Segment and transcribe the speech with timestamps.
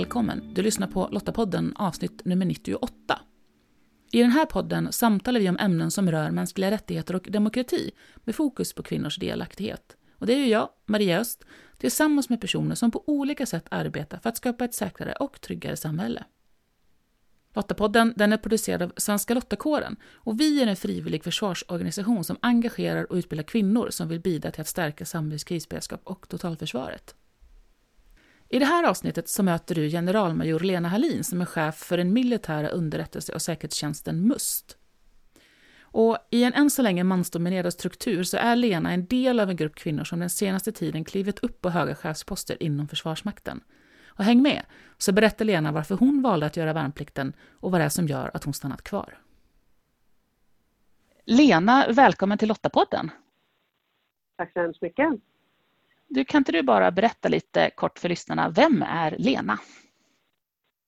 [0.00, 0.54] välkommen!
[0.54, 3.20] Du lyssnar på Lottapodden avsnitt nummer 98.
[4.12, 7.90] I den här podden samtalar vi om ämnen som rör mänskliga rättigheter och demokrati
[8.24, 9.96] med fokus på kvinnors delaktighet.
[10.18, 11.44] Och det är ju jag, Maria Öst,
[11.78, 15.76] tillsammans med personer som på olika sätt arbetar för att skapa ett säkrare och tryggare
[15.76, 16.24] samhälle.
[17.54, 23.12] Lottapodden den är producerad av Svenska Lottakåren och vi är en frivillig försvarsorganisation som engagerar
[23.12, 27.14] och utbildar kvinnor som vill bidra till att stärka samhällets krisberedskap och totalförsvaret.
[28.52, 32.12] I det här avsnittet så möter du generalmajor Lena Hallin som är chef för den
[32.12, 34.76] militära underrättelse och säkerhetstjänsten MUST.
[35.82, 39.56] Och I en än så länge mansdominerad struktur så är Lena en del av en
[39.56, 43.60] grupp kvinnor som den senaste tiden klivit upp på höga chefsposter inom Försvarsmakten.
[44.06, 44.62] Och häng med,
[44.98, 48.30] så berättar Lena varför hon valde att göra värnplikten och vad det är som gör
[48.34, 49.18] att hon stannat kvar.
[51.24, 53.10] Lena, välkommen till Lottapodden.
[54.36, 55.20] Tack så hemskt mycket.
[56.12, 59.58] Du, kan inte du bara berätta lite kort för lyssnarna, vem är Lena?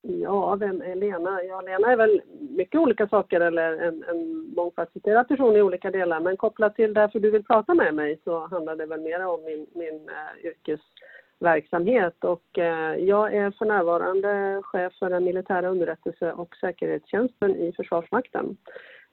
[0.03, 1.43] Ja, vem är Lena?
[1.43, 6.21] Ja, Lena är väl mycket olika saker eller en, en mångfacetterad person i olika delar.
[6.21, 9.45] Men kopplat till därför du vill prata med mig så handlar det väl mer om
[9.45, 12.25] min, min uh, yrkesverksamhet.
[12.25, 18.57] Och, uh, jag är för närvarande chef för den militära underrättelse och säkerhetstjänsten i Försvarsmakten.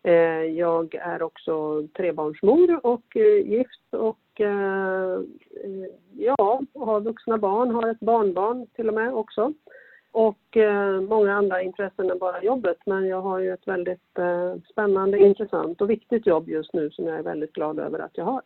[0.08, 5.22] Uh, jag är också trebarnsmor och gift och Eh,
[6.18, 9.54] ja, har vuxna barn, har ett barnbarn till och med också.
[10.12, 12.78] Och eh, många andra intressen än bara jobbet.
[12.86, 17.06] Men jag har ju ett väldigt eh, spännande, intressant och viktigt jobb just nu som
[17.06, 18.42] jag är väldigt glad över att jag har.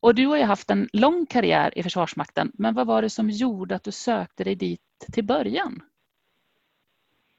[0.00, 2.52] Och du har ju haft en lång karriär i Försvarsmakten.
[2.54, 4.80] Men vad var det som gjorde att du sökte dig dit
[5.12, 5.82] till början?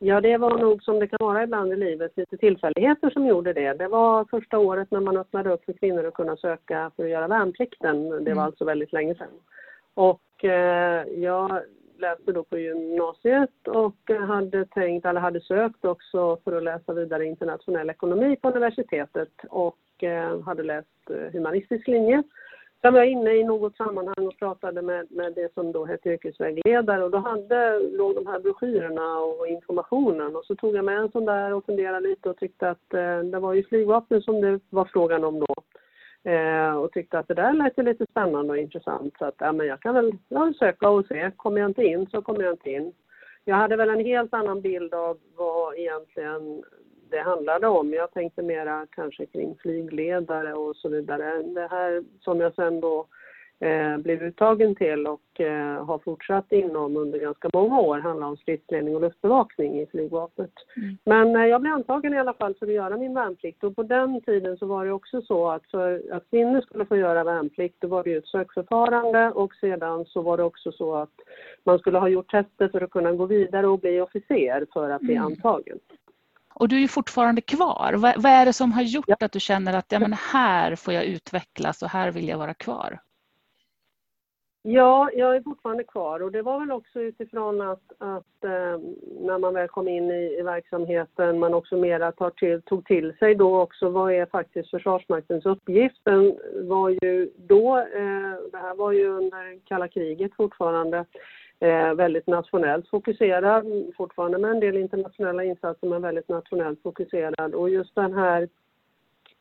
[0.03, 3.53] Ja, det var nog som det kan vara ibland i livet, lite tillfälligheter som gjorde
[3.53, 3.73] det.
[3.73, 7.09] Det var första året när man öppnade upp för kvinnor att kunna söka för att
[7.09, 8.09] göra värnplikten.
[8.09, 8.39] Det var mm.
[8.39, 9.27] alltså väldigt länge sedan.
[9.93, 11.61] Och eh, jag
[11.97, 17.25] läste då på gymnasiet och hade tänkt, eller hade sökt också för att läsa vidare
[17.25, 22.23] internationell ekonomi på universitetet och eh, hade läst eh, humanistisk linje.
[22.81, 26.09] Sen var jag inne i något sammanhang och pratade med, med det som då hette
[26.09, 30.97] yrkesvägledare och då hade, låg de här broschyrerna och informationen och så tog jag med
[30.97, 34.41] en sån där och funderade lite och tyckte att eh, det var ju flygvapnet som
[34.41, 35.55] det var frågan om då.
[36.31, 39.51] Eh, och tyckte att det där lät ju lite spännande och intressant så att ja,
[39.51, 41.31] men jag kan väl ja, söka och se.
[41.35, 42.93] Kommer jag inte in så kommer jag inte in.
[43.45, 46.63] Jag hade väl en helt annan bild av vad egentligen
[47.11, 47.93] det handlade om.
[47.93, 51.43] Jag tänkte mera kanske kring flygledare och så vidare.
[51.43, 53.07] Det här som jag sen då
[53.61, 58.37] eh, blev uttagen till och eh, har fortsatt inom under ganska många år handlar om
[58.37, 60.51] stridsledning och luftbevakning i flygvapnet.
[60.77, 60.97] Mm.
[61.05, 63.83] Men eh, jag blev antagen i alla fall för att göra min värnplikt och på
[63.83, 67.75] den tiden så var det också så att för att kvinnor skulle få göra värnplikt
[67.79, 71.13] då var det ju ett sökförfarande och sedan så var det också så att
[71.63, 75.01] man skulle ha gjort tester för att kunna gå vidare och bli officer för att
[75.01, 75.25] bli mm.
[75.25, 75.79] antagen.
[76.61, 77.93] Och du är fortfarande kvar.
[77.93, 79.15] Vad, vad är det som har gjort ja.
[79.19, 82.53] att du känner att ja, men här får jag utvecklas och här vill jag vara
[82.53, 82.99] kvar?
[84.63, 88.79] Ja, jag är fortfarande kvar och det var väl också utifrån att, att eh,
[89.21, 93.13] när man väl kom in i, i verksamheten man också mera tar till, tog till
[93.19, 95.99] sig då också vad är faktiskt Försvarsmaktens uppgift.
[96.03, 96.37] Den
[96.69, 101.05] var ju då, eh, det här var ju under kalla kriget fortfarande,
[101.63, 103.65] Eh, väldigt nationellt fokuserad,
[103.97, 107.53] fortfarande med en del internationella insatser men väldigt nationellt fokuserad.
[107.53, 108.49] Och just den här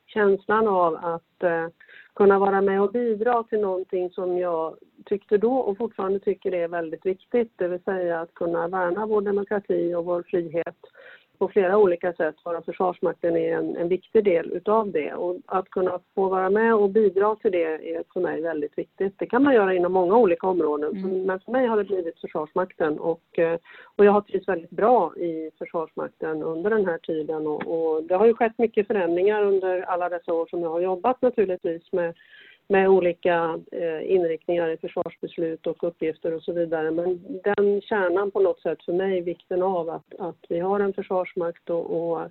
[0.05, 1.67] känslan av att eh,
[2.15, 4.75] kunna vara med och bidra till någonting som jag
[5.05, 9.21] tyckte då och fortfarande tycker är väldigt viktigt, det vill säga att kunna värna vår
[9.21, 10.77] demokrati och vår frihet
[11.41, 15.13] på flera olika sätt, vara Försvarsmakten är en, en viktig del utav det.
[15.13, 19.13] Och att kunna få vara med och bidra till det är för mig väldigt viktigt.
[19.17, 21.23] Det kan man göra inom många olika områden, mm.
[21.23, 23.57] men för mig har det blivit Försvarsmakten och, eh,
[23.95, 28.15] och jag har trivts väldigt bra i Försvarsmakten under den här tiden och, och det
[28.15, 32.15] har ju skett mycket förändringar under alla dessa år som jag har jobbat naturligtvis med
[32.71, 36.91] med olika eh, inriktningar i försvarsbeslut och uppgifter och så vidare.
[36.91, 40.93] Men den kärnan på något sätt för mig, vikten av att, att vi har en
[40.93, 42.27] försvarsmakt och, och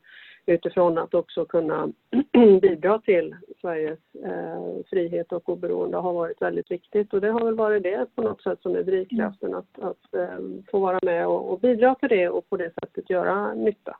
[0.46, 1.88] utifrån att också kunna
[2.62, 7.14] bidra till Sveriges eh, frihet och oberoende har varit väldigt viktigt.
[7.14, 10.38] Och det har väl varit det på något sätt som är drivkraften att, att eh,
[10.70, 13.96] få vara med och, och bidra till det och på det sättet göra nytta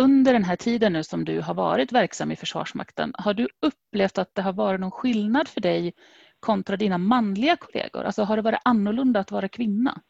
[0.00, 4.18] under den här tiden nu som du har varit verksam i Försvarsmakten, har du upplevt
[4.18, 5.92] att det har varit någon skillnad för dig
[6.40, 8.04] kontra dina manliga kollegor?
[8.04, 10.00] Alltså har det varit annorlunda att vara kvinna?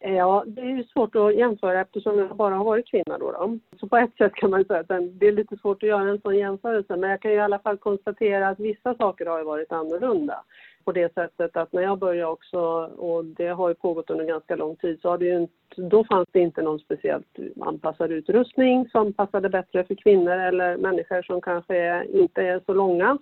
[0.00, 3.32] Ja, det är ju svårt att jämföra eftersom jag bara har varit kvinna då.
[3.32, 3.58] då.
[3.80, 4.88] Så på ett sätt kan man säga att
[5.20, 6.96] det är lite svårt att göra en sån jämförelse.
[6.96, 10.44] Men jag kan i alla fall konstatera att vissa saker har varit annorlunda.
[10.88, 12.58] På det sättet att när jag började också,
[12.96, 16.04] och det har ju pågått under ganska lång tid, så har det ju inte, då
[16.04, 21.40] fanns det inte någon speciellt anpassad utrustning som passade bättre för kvinnor eller människor som
[21.40, 23.18] kanske inte är så långa.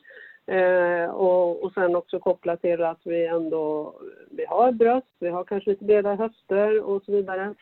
[0.47, 3.95] Eh, och, och sen också kopplat till att vi ändå
[4.31, 7.55] vi har bröst, vi har kanske lite breda höfter och så vidare.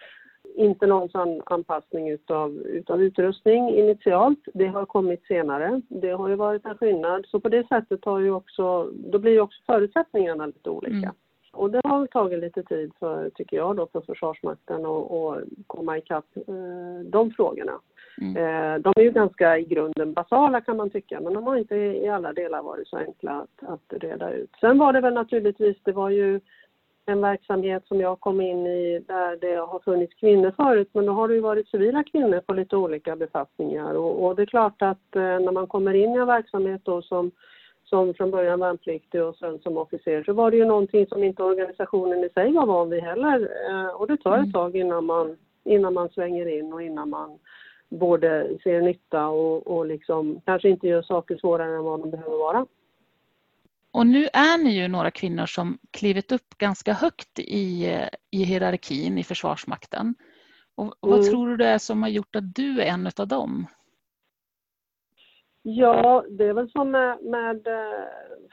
[0.57, 4.39] Inte någon sån anpassning utav, utav utrustning initialt.
[4.55, 5.81] Det har kommit senare.
[5.89, 7.27] Det har ju varit en skillnad.
[7.27, 10.97] Så på det sättet har ju också, då blir ju också förutsättningarna lite olika.
[10.97, 11.15] Mm.
[11.53, 16.37] Och det har tagit lite tid för, tycker jag då, för Försvarsmakten att komma ikapp
[16.37, 17.81] eh, de frågorna.
[18.21, 18.37] Mm.
[18.37, 21.77] Eh, de är ju ganska i grunden basala kan man tycka, men de har inte
[21.77, 24.51] i alla delar varit så enkla att, att reda ut.
[24.61, 26.41] Sen var det väl naturligtvis, det var ju
[27.07, 31.13] en verksamhet som jag kom in i där det har funnits kvinnor förut, men då
[31.13, 33.95] har det ju varit civila kvinnor på lite olika befattningar.
[33.95, 37.03] Och, och det är klart att eh, när man kommer in i en verksamhet då
[37.03, 37.31] som,
[37.85, 41.43] som från början värnpliktig och sen som officer så var det ju någonting som inte
[41.43, 43.49] organisationen i sig var van vid heller.
[43.71, 44.53] Eh, och det tar ett mm.
[44.53, 47.39] tag innan man, innan man svänger in och innan man
[47.89, 52.39] både ser nytta och, och liksom kanske inte gör saker svårare än vad de behöver
[52.39, 52.67] vara.
[53.95, 57.87] Och nu är ni ju några kvinnor som klivit upp ganska högt i,
[58.31, 60.15] i hierarkin i Försvarsmakten.
[60.75, 61.31] Och vad mm.
[61.31, 63.67] tror du det är som har gjort att du är en av dem?
[65.63, 67.67] Ja, det är väl som med, med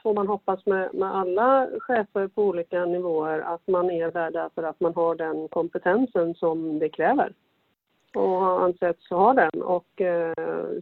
[0.02, 4.62] får man hoppas, med, med alla chefer på olika nivåer att man är där därför
[4.62, 7.32] att man har den kompetensen som det kräver
[8.16, 9.62] och har ansetts ha den.
[9.62, 10.32] Och, eh,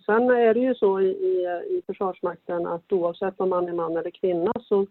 [0.06, 3.96] sen är det ju så i, i, i Försvarsmakten att oavsett om man är man
[3.96, 4.86] eller kvinna så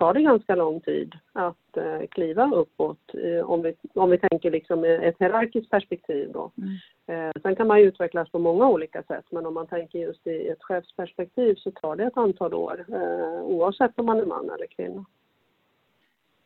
[0.00, 4.50] tar det ganska lång tid att eh, kliva uppåt eh, om, vi, om vi tänker
[4.50, 6.32] liksom ett hierarkiskt perspektiv.
[6.32, 6.50] Då.
[6.58, 6.76] Mm.
[7.06, 10.26] Eh, sen kan man ju utvecklas på många olika sätt men om man tänker just
[10.26, 14.50] i ett chefsperspektiv så tar det ett antal år eh, oavsett om man är man
[14.50, 15.04] eller kvinna.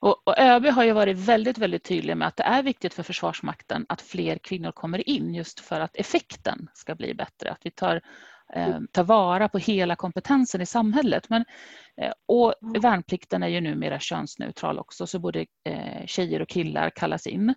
[0.05, 3.03] Och, och ÖB har ju varit väldigt, väldigt tydlig med att det är viktigt för
[3.03, 7.51] Försvarsmakten att fler kvinnor kommer in just för att effekten ska bli bättre.
[7.51, 8.01] Att vi tar,
[8.55, 11.29] eh, tar vara på hela kompetensen i samhället.
[11.29, 11.45] Men,
[11.97, 17.27] eh, och värnplikten är ju numera könsneutral också så både eh, tjejer och killar kallas
[17.27, 17.55] in.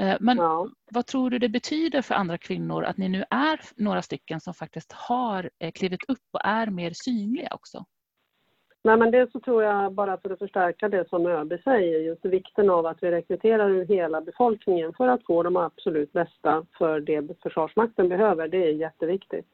[0.00, 0.68] Eh, men ja.
[0.90, 4.54] vad tror du det betyder för andra kvinnor att ni nu är några stycken som
[4.54, 7.84] faktiskt har eh, klivit upp och är mer synliga också?
[8.82, 12.24] Nej, men det så tror jag bara för att förstärka det som ÖB säger, just
[12.24, 17.00] vikten av att vi rekryterar ur hela befolkningen för att få de absolut bästa för
[17.00, 18.48] det Försvarsmakten behöver.
[18.48, 19.46] Det är jätteviktigt.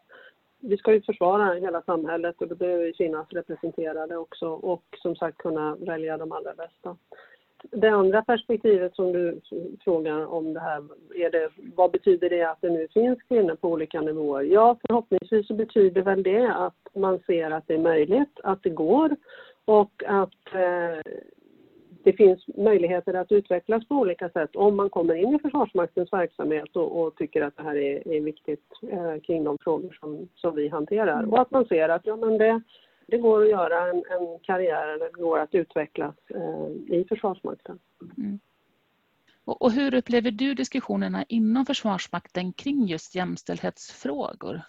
[0.60, 5.16] Vi ska ju försvara hela samhället och då behöver vi finnas representerade också och som
[5.16, 6.96] sagt kunna välja de allra bästa
[7.70, 9.40] det andra perspektivet som du
[9.84, 10.84] frågar om det här,
[11.14, 14.42] är det, vad betyder det att det nu finns kvinnor på olika nivåer?
[14.42, 18.70] Ja, förhoppningsvis så betyder väl det att man ser att det är möjligt, att det
[18.70, 19.16] går
[19.64, 21.12] och att eh,
[22.04, 26.76] det finns möjligheter att utvecklas på olika sätt om man kommer in i Försvarsmaktens verksamhet
[26.76, 30.54] och, och tycker att det här är, är viktigt eh, kring de frågor som, som
[30.54, 31.32] vi hanterar.
[31.32, 32.60] Och att man ser att ja, men det,
[33.06, 37.78] det går att göra en, en karriär eller det går att utvecklas eh, i Försvarsmakten.
[38.16, 38.38] Mm.
[39.44, 44.62] Och, och hur upplever du diskussionerna inom Försvarsmakten kring just jämställdhetsfrågor?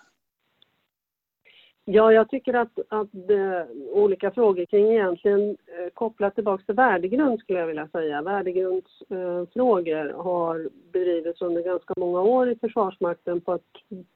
[1.90, 7.40] Ja, jag tycker att, att eh, olika frågor kring egentligen eh, kopplat tillbaka till värdegrund
[7.40, 8.22] skulle jag vilja säga.
[8.22, 13.62] Värdegrundsfrågor eh, har bedrivits under ganska många år i Försvarsmakten på ett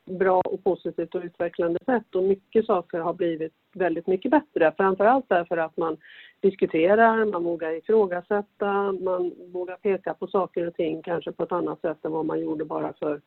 [0.06, 4.74] bra och positivt och utvecklande sätt och mycket saker har blivit väldigt mycket bättre.
[4.78, 5.98] Framförallt därför att man
[6.40, 11.82] diskuterar, man vågar ifrågasätta, man vågar peka på saker och ting kanske på ett annat
[11.82, 13.22] sätt än vad man gjorde bara för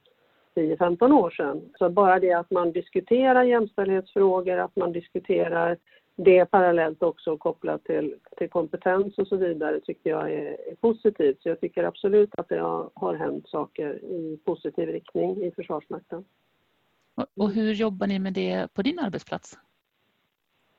[0.55, 1.63] 10-15 år sedan.
[1.79, 5.79] Så bara det att man diskuterar jämställdhetsfrågor, att man diskuterar
[6.17, 11.43] det parallellt också kopplat till, till kompetens och så vidare tycker jag är, är positivt.
[11.43, 16.25] Så jag tycker absolut att det har, har hänt saker i positiv riktning i Försvarsmakten.
[17.37, 19.59] Och hur jobbar ni med det på din arbetsplats?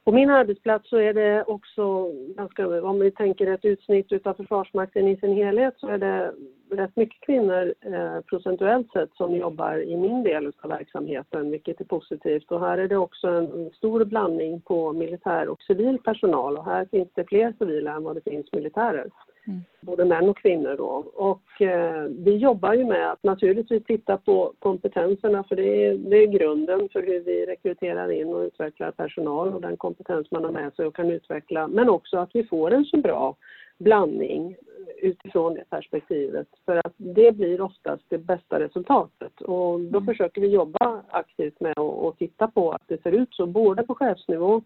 [0.05, 5.07] På min arbetsplats så är det också ganska, om vi tänker ett utsnitt utav Försvarsmakten
[5.07, 6.33] i sin helhet så är det
[6.69, 11.85] rätt mycket kvinnor eh, procentuellt sett som jobbar i min del av verksamheten, vilket är
[11.85, 12.51] positivt.
[12.51, 16.65] Och här är det också en, en, stor blandning på militär och civil personal och
[16.65, 19.09] här finns det fler civila än vad det finns militärer.
[19.47, 19.61] Mm.
[19.81, 21.05] Både män och kvinnor då.
[21.13, 26.17] Och eh, vi jobbar ju med att naturligtvis titta på kompetenserna för det är, det
[26.17, 30.51] är grunden för hur vi rekryterar in och utvecklar personal och den kompetens man har
[30.51, 31.67] med sig och kan utveckla.
[31.67, 33.35] Men också att vi får en så bra
[33.77, 34.55] blandning
[34.97, 36.47] utifrån det perspektivet.
[36.65, 39.41] För att det blir oftast det bästa resultatet.
[39.41, 40.05] Och då mm.
[40.05, 43.95] försöker vi jobba aktivt med att titta på att det ser ut så både på
[43.95, 44.61] chefsnivå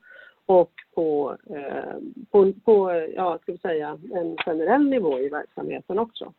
[0.50, 1.96] och på, eh,
[2.32, 6.34] på, på ja, ska vi säga, en generell nivå i verksamheten också.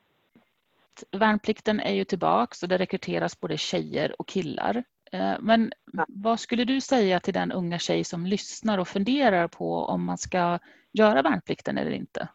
[1.10, 4.84] Värnplikten är ju tillbaks och det rekryteras både tjejer och killar.
[5.12, 5.72] Eh, men
[6.08, 10.18] vad skulle du säga till den unga tjej som lyssnar och funderar på om man
[10.18, 10.58] ska
[10.92, 12.28] göra värnplikten eller inte?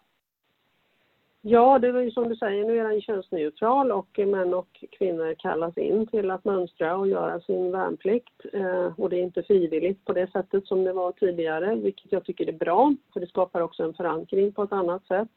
[1.48, 5.36] Ja, det var ju som du säger, nu är den könsneutral och män och kvinnor
[5.38, 8.46] kallas in till att mönstra och göra sin värnplikt.
[8.54, 12.24] Eh, och det är inte frivilligt på det sättet som det var tidigare, vilket jag
[12.26, 15.30] tycker är bra, för det skapar också en förankring på ett annat sätt.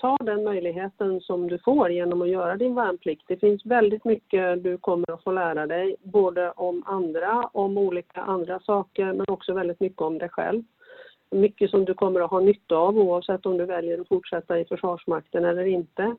[0.00, 3.24] Ta den möjligheten som du får genom att göra din värnplikt.
[3.28, 8.20] Det finns väldigt mycket du kommer att få lära dig, både om andra, om olika
[8.20, 10.62] andra saker, men också väldigt mycket om dig själv
[11.30, 14.64] mycket som du kommer att ha nytta av oavsett om du väljer att fortsätta i
[14.64, 16.16] Försvarsmakten eller inte.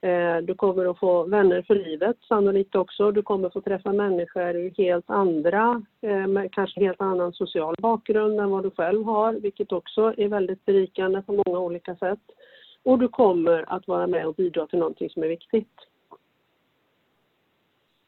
[0.00, 3.12] Eh, du kommer att få vänner för livet sannolikt också.
[3.12, 7.74] Du kommer att få träffa människor i helt andra, eh, med kanske helt annan social
[7.78, 12.20] bakgrund än vad du själv har, vilket också är väldigt berikande på många olika sätt.
[12.82, 15.74] Och du kommer att vara med och bidra till någonting som är viktigt.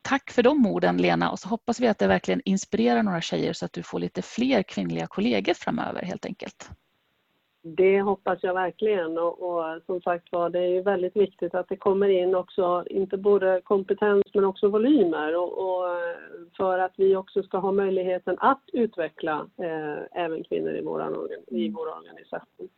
[0.08, 3.52] Tack för de orden Lena och så hoppas vi att det verkligen inspirerar några tjejer
[3.52, 6.70] så att du får lite fler kvinnliga kollegor framöver helt enkelt.
[7.62, 11.68] Det hoppas jag verkligen och, och som sagt var det är ju väldigt viktigt att
[11.68, 15.84] det kommer in också, inte både kompetens men också volymer och, och
[16.56, 21.66] för att vi också ska ha möjligheten att utveckla eh, även kvinnor i, våran, i
[21.66, 21.74] mm.
[21.74, 22.68] vår organisation.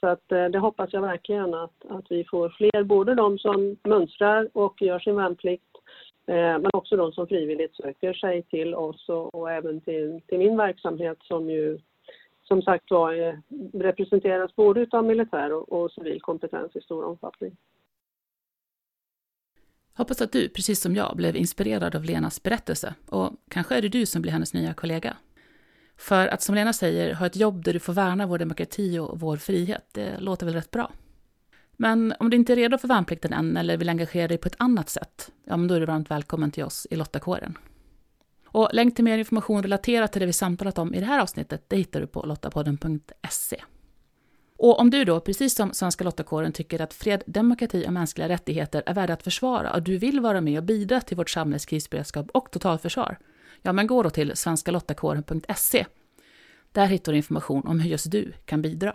[0.00, 3.76] Så att eh, det hoppas jag verkligen att, att vi får fler, både de som
[3.84, 5.67] mönstrar och gör sin värnplikt
[6.28, 10.38] Eh, men också de som frivilligt söker sig till oss och, och även till, till,
[10.38, 11.78] min verksamhet som ju
[12.42, 13.34] som sagt var eh,
[13.72, 17.56] representeras både av militär och, och civil kompetens i stor omfattning.
[19.96, 23.88] Hoppas att du, precis som jag, blev inspirerad av Lenas berättelse och kanske är det
[23.88, 25.16] du som blir hennes nya kollega.
[25.96, 29.20] För att som Lena säger, ha ett jobb där du får värna vår demokrati och
[29.20, 30.90] vår frihet, det låter väl rätt bra?
[31.80, 34.56] Men om du inte är redo för värnplikten än eller vill engagera dig på ett
[34.58, 37.58] annat sätt, ja men då är du varmt välkommen till oss i Lottakåren.
[38.46, 41.64] Och länk till mer information relaterat till det vi samtalat om i det här avsnittet,
[41.68, 43.62] det hittar du på lottapodden.se.
[44.56, 48.82] Och om du då, precis som Svenska Lottakåren, tycker att fred, demokrati och mänskliga rättigheter
[48.86, 52.30] är värda att försvara och du vill vara med och bidra till vårt samhälles krisberedskap
[52.30, 53.18] och totalförsvar,
[53.62, 55.86] ja men gå då till svenskalottakåren.se.
[56.72, 58.94] Där hittar du information om hur just du kan bidra.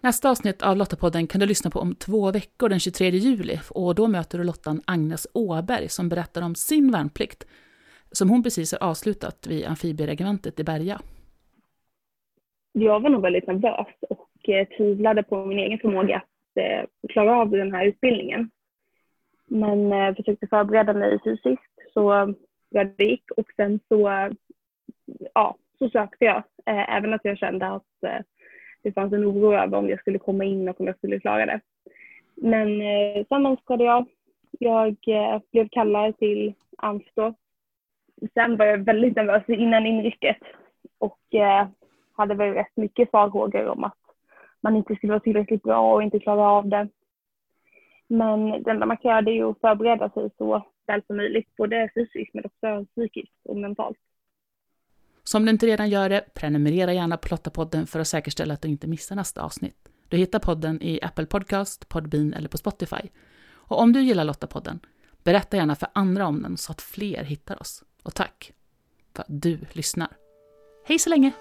[0.00, 3.94] Nästa avsnitt av Lottapodden kan du lyssna på om två veckor den 23 juli och
[3.94, 7.46] då möter du Lottan Agnes Åberg som berättar om sin värnplikt
[8.12, 11.00] som hon precis har avslutat vid amfibieregementet i Berga.
[12.72, 17.36] Jag var nog väldigt nervös och eh, tvivlade på min egen förmåga att eh, klara
[17.36, 18.50] av den här utbildningen.
[19.46, 22.34] Men eh, försökte förbereda mig fysiskt så
[22.70, 24.30] bra det gick och sen så,
[25.34, 26.42] ja, så sökte jag.
[26.66, 28.20] Eh, även att jag kände att eh,
[28.86, 31.46] det fanns en oro över om jag skulle komma in och om jag skulle klara
[31.46, 31.60] det.
[32.34, 34.06] Men eh, sen mönstrade jag.
[34.58, 37.34] Jag eh, blev kallad till Amstå.
[38.34, 40.36] Sen var jag väldigt nervös innan inrycket
[40.98, 41.68] och eh,
[42.12, 43.98] hade väl rätt mycket farhågor om att
[44.60, 46.88] man inte skulle vara tillräckligt bra och inte klara av det.
[48.08, 51.90] Men det enda man kan göra är att förbereda sig så väl som möjligt, både
[51.94, 53.98] fysiskt men också psykiskt och mentalt.
[55.28, 58.62] Så om du inte redan gör det, prenumerera gärna på Lottapodden för att säkerställa att
[58.62, 59.88] du inte missar nästa avsnitt.
[60.08, 63.08] Du hittar podden i Apple Podcast, Podbean eller på Spotify.
[63.48, 64.80] Och om du gillar Lottapodden,
[65.22, 67.82] berätta gärna för andra om den så att fler hittar oss.
[68.02, 68.52] Och tack
[69.14, 70.08] för att du lyssnar.
[70.84, 71.32] Hej så länge!